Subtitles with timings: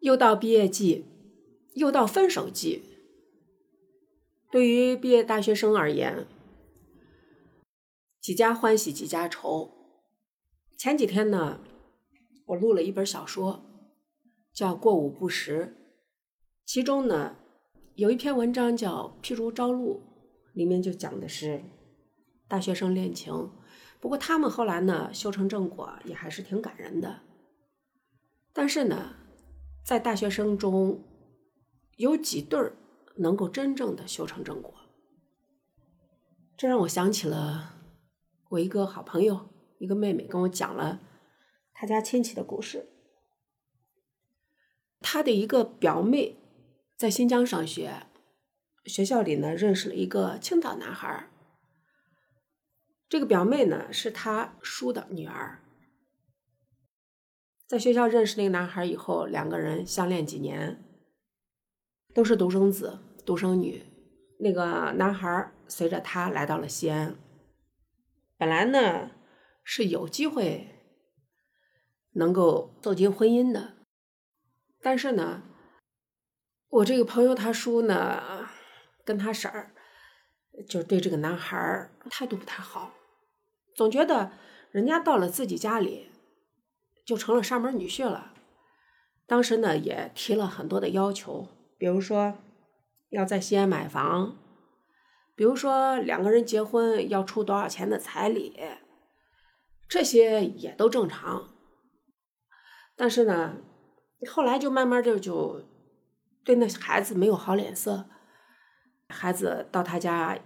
[0.00, 1.04] 又到毕业季，
[1.74, 2.82] 又到分手季。
[4.50, 6.26] 对于毕业大学生而言，
[8.20, 9.70] 几家欢喜几家愁。
[10.76, 11.60] 前几天呢，
[12.46, 13.62] 我录了一本小说，
[14.52, 15.76] 叫《过午不食》，
[16.64, 17.36] 其中呢
[17.94, 20.02] 有一篇文章叫《譬如朝露》，
[20.54, 21.62] 里面就讲的是
[22.48, 23.50] 大学生恋情。
[24.00, 27.20] 不过他们后来呢修成正果，也还是挺感人的。
[28.52, 29.14] 但是呢，
[29.90, 31.02] 在大学生中，
[31.96, 32.76] 有几对儿
[33.16, 34.72] 能够真正的修成正果，
[36.56, 37.74] 这让我想起了
[38.50, 41.00] 我一个好朋友，一个妹妹跟我讲了
[41.72, 42.88] 她家亲戚的故事。
[45.00, 46.36] 她的一个表妹
[46.96, 48.06] 在新疆上学，
[48.84, 51.30] 学校里呢认识了一个青岛男孩儿。
[53.08, 55.64] 这个表妹呢是她叔的女儿。
[57.70, 60.82] 在学校认识那个男孩以后，两个人相恋几年，
[62.12, 63.84] 都是独生子、独生女。
[64.40, 67.14] 那个男孩随着他来到了西安，
[68.36, 69.12] 本来呢
[69.62, 70.66] 是有机会
[72.14, 73.74] 能够走进婚姻的，
[74.82, 75.44] 但是呢，
[76.70, 78.48] 我这个朋友他叔呢
[79.04, 79.70] 跟他婶儿
[80.68, 82.94] 就对这个男孩态度不太好，
[83.76, 84.32] 总觉得
[84.72, 86.09] 人家到了自己家里。
[87.04, 88.32] 就成了上门女婿了。
[89.26, 91.48] 当时呢，也提了很多的要求，
[91.78, 92.34] 比如说
[93.10, 94.36] 要在西安买房，
[95.34, 98.60] 比如说两个人结婚要出多少钱的彩礼，
[99.88, 101.50] 这些也都正常。
[102.96, 103.56] 但是呢，
[104.28, 105.64] 后来就慢慢就就
[106.44, 108.06] 对那孩子没有好脸色。
[109.08, 110.38] 孩子到他家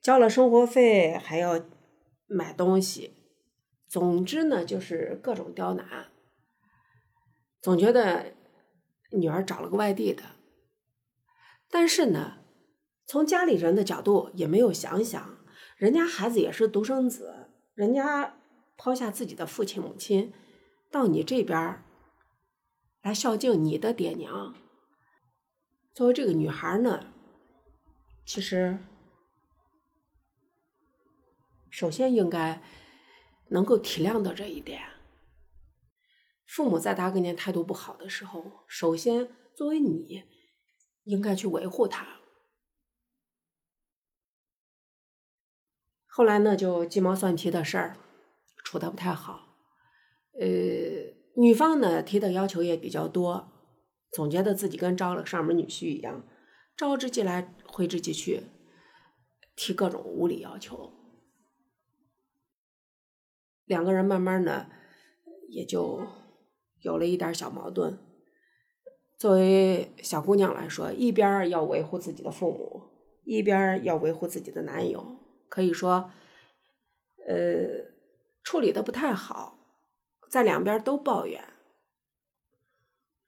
[0.00, 1.60] 交了生活费，还要
[2.26, 3.17] 买东西。
[3.88, 6.08] 总之呢，就是各种刁难，
[7.62, 8.34] 总觉得
[9.12, 10.22] 女儿找了个外地的，
[11.70, 12.44] 但是呢，
[13.06, 15.38] 从家里人的角度也没有想想，
[15.78, 18.38] 人家孩子也是独生子，人家
[18.76, 20.34] 抛下自己的父亲母亲，
[20.90, 21.82] 到你这边
[23.00, 24.54] 来孝敬你的爹娘。
[25.94, 27.06] 作为这个女孩呢，
[28.26, 28.78] 其实
[31.70, 32.62] 首先应该。
[33.48, 34.80] 能够体谅到这一点，
[36.46, 40.24] 父母在他跟前态度不好的时候，首先作为你，
[41.04, 42.20] 应该去维护他。
[46.06, 47.96] 后来呢，就鸡毛蒜皮的事儿
[48.64, 49.56] 处的不太好，
[50.40, 50.46] 呃，
[51.36, 53.52] 女方呢提的要求也比较多，
[54.10, 56.26] 总觉得自己跟招了上门女婿一样，
[56.76, 58.42] 招之即来，挥之即去，
[59.54, 60.97] 提各种无理要求。
[63.68, 64.66] 两个人慢慢的
[65.50, 66.00] 也就
[66.80, 67.98] 有了一点小矛盾。
[69.18, 72.82] 作为小姑娘来说，一边要维护自己的父母，
[73.24, 75.18] 一边要维护自己的男友，
[75.50, 76.10] 可以说，
[77.26, 77.90] 呃，
[78.42, 79.58] 处理的不太好，
[80.30, 81.44] 在两边都抱怨。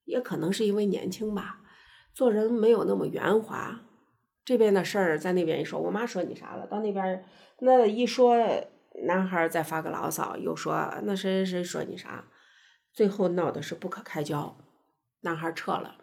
[0.05, 1.61] 也可能是因为年轻吧，
[2.15, 3.83] 做人没有那么圆滑。
[4.45, 6.67] 这边的事儿在那边一说，我妈说你啥了？
[6.67, 7.27] 到那边
[7.59, 8.35] 那一说。
[9.07, 10.75] 男孩再发个牢骚，又说
[11.05, 12.29] 那谁谁谁说你啥，
[12.93, 14.59] 最后闹的是不可开交，
[15.21, 15.97] 男孩撤了，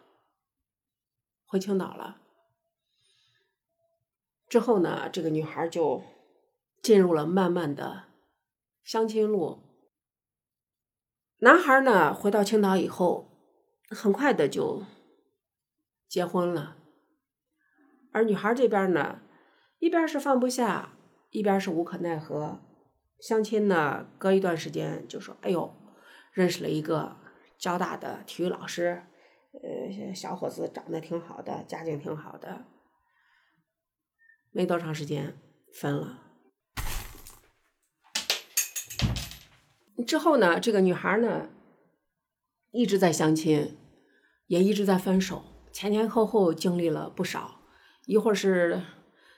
[1.46, 2.20] 回青岛了。
[4.48, 6.02] 之后呢，这个女孩就
[6.82, 8.04] 进入了漫漫的
[8.82, 9.62] 相亲路。
[11.40, 13.30] 男孩呢，回到青岛以后，
[13.90, 14.84] 很快的就
[16.08, 16.78] 结婚了，
[18.10, 19.20] 而女孩这边呢，
[19.78, 20.96] 一边是放不下，
[21.30, 22.60] 一边是无可奈何。
[23.20, 25.74] 相亲呢，隔一段时间就说：“哎呦，
[26.32, 27.16] 认识了一个
[27.58, 29.02] 交大的体育老师，
[29.52, 32.64] 呃，小伙子长得挺好的，家境挺好的。”
[34.52, 35.36] 没多长时间
[35.74, 36.22] 分了。
[40.06, 41.50] 之后呢，这个女孩呢
[42.70, 43.76] 一直在相亲，
[44.46, 45.42] 也一直在分手，
[45.72, 47.62] 前前后后经历了不少，
[48.06, 48.84] 一会儿是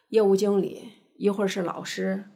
[0.09, 2.27] 业务经理，一会儿是老师。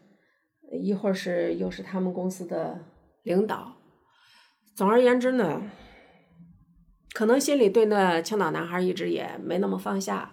[0.72, 2.84] 一会儿是又是他们公司的
[3.22, 3.76] 领导，
[4.74, 5.70] 总而言之呢，
[7.12, 10.32] 可能心里对那青岛男孩一直也没那么放下，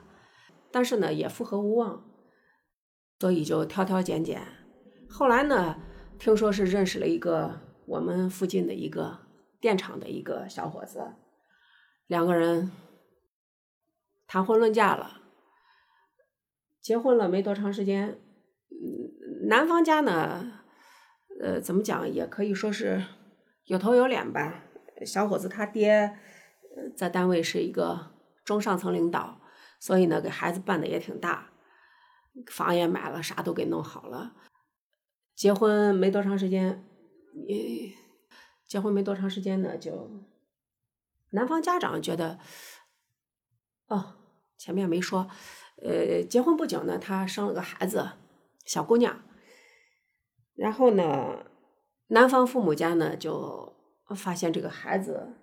[0.72, 2.04] 但是呢也复合无望，
[3.20, 4.42] 所以就挑挑拣拣。
[5.10, 5.80] 后来呢，
[6.18, 9.20] 听说是认识了一个我们附近的一个
[9.60, 11.14] 电厂的一个小伙子，
[12.08, 12.72] 两个人
[14.26, 15.22] 谈婚论嫁了，
[16.82, 18.20] 结婚了没多长时间。
[19.44, 20.62] 男方家呢，
[21.42, 23.04] 呃，怎么讲也可以说是
[23.66, 24.66] 有头有脸吧。
[25.04, 26.16] 小伙子他爹
[26.96, 28.12] 在单位是一个
[28.46, 29.42] 中上层领导，
[29.80, 31.50] 所以呢，给孩子办的也挺大，
[32.52, 34.36] 房也买了，啥都给弄好了。
[35.36, 36.86] 结婚没多长时间，
[37.48, 37.94] 也
[38.68, 40.24] 结婚没多长时间呢，就
[41.32, 42.38] 男方家长觉得，
[43.88, 44.18] 哦，
[44.56, 45.28] 前面没说，
[45.82, 48.12] 呃，结婚不久呢，他生了个孩子，
[48.66, 49.20] 小姑娘。
[50.62, 51.44] 然后呢，
[52.10, 53.74] 男方父母家呢就
[54.16, 55.34] 发现这个孩子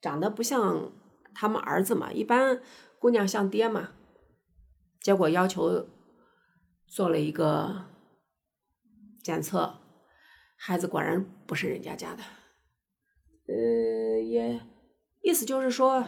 [0.00, 0.92] 长得不像
[1.34, 2.62] 他们儿子嘛，一般
[3.00, 3.90] 姑娘像爹嘛，
[5.00, 5.88] 结果要求
[6.86, 7.86] 做了一个
[9.20, 9.80] 检测，
[10.56, 12.22] 孩子果然不是人家家的，
[13.48, 14.60] 呃，也
[15.22, 16.06] 意思就是说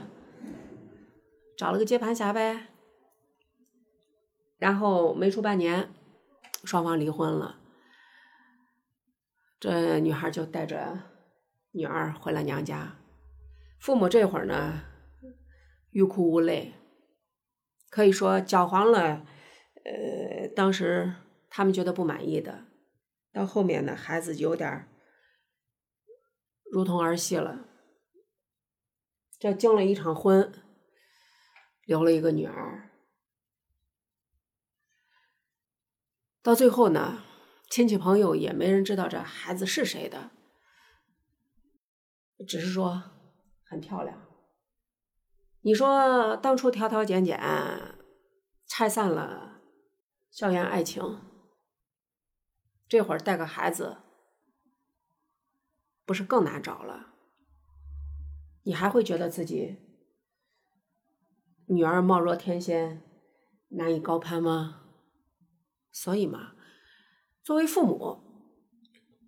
[1.59, 2.69] 找了个接盘侠呗，
[4.59, 5.93] 然后没出半年，
[6.63, 7.59] 双方离婚了。
[9.63, 10.99] 这女孩就带着
[11.71, 12.97] 女儿回了娘家，
[13.79, 14.83] 父母这会儿呢
[15.91, 16.73] 欲哭无泪，
[17.89, 19.25] 可以说搅黄了。
[19.85, 21.15] 呃，当时
[21.49, 22.65] 他们觉得不满意的，
[23.33, 24.89] 到后面呢，孩子有点
[26.69, 27.69] 如同儿戏了。
[29.39, 30.53] 这经了一场婚，
[31.85, 32.91] 留了一个女儿，
[36.43, 37.27] 到最后呢。
[37.73, 40.31] 亲戚朋友也没人知道这孩子是谁的，
[42.47, 43.03] 只是说
[43.65, 44.29] 很漂亮。
[45.63, 47.41] 你说当初挑挑拣拣，
[48.67, 49.63] 拆散了
[50.31, 51.23] 校园爱情，
[52.87, 53.97] 这会儿带个孩子，
[56.05, 57.15] 不是更难找了？
[58.65, 59.79] 你还会觉得自己
[61.69, 63.03] 女儿貌若天仙，
[63.69, 64.83] 难以高攀吗？
[65.91, 66.57] 所以嘛。
[67.45, 68.21] 作为父母，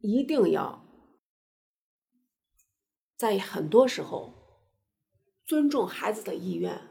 [0.00, 0.84] 一定要
[3.16, 4.34] 在很多时候
[5.44, 6.90] 尊重孩子的意愿，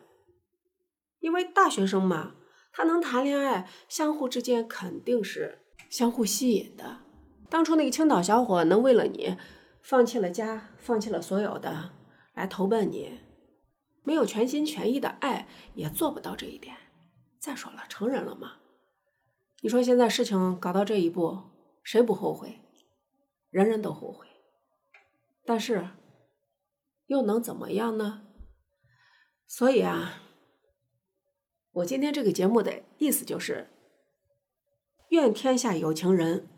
[1.19, 2.35] 因为大学生嘛，
[2.73, 5.59] 他能谈恋爱，相互之间肯定是
[5.89, 6.99] 相互吸引的。
[7.49, 9.37] 当初那个青岛小伙能为了你
[9.81, 11.93] 放弃了家，放弃了所有的
[12.33, 13.19] 来投奔你，
[14.03, 16.75] 没有全心全意的爱，也做不到这一点。
[17.39, 18.57] 再说了，成人了嘛。
[19.63, 21.43] 你说现在事情搞到这一步，
[21.83, 22.59] 谁不后悔？
[23.49, 24.27] 人人都后悔。
[25.45, 25.87] 但是
[27.05, 28.27] 又能怎么样呢？
[29.47, 30.21] 所以啊，
[31.71, 33.69] 我今天这个节目的意思就是：
[35.07, 36.49] 愿天下有情人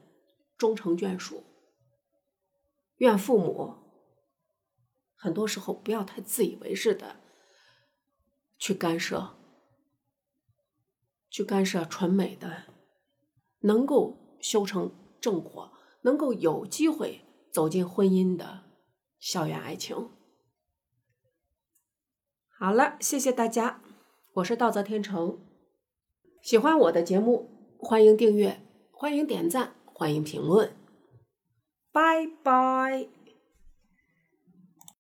[0.57, 1.43] 终成眷属。
[2.97, 3.75] 愿父母
[5.15, 7.17] 很多时候不要太自以为是的
[8.57, 9.37] 去干涉，
[11.29, 12.73] 去干涉纯美的。
[13.65, 15.71] 能够修成正果，
[16.01, 17.21] 能够有机会
[17.51, 18.63] 走进婚姻的
[19.19, 20.09] 校园爱情。
[22.57, 23.81] 好了，谢谢大家，
[24.35, 25.39] 我是道泽天成。
[26.41, 30.71] 喜欢我的节目，欢迎订阅，欢迎点赞，欢迎评论。
[31.91, 33.14] 拜拜。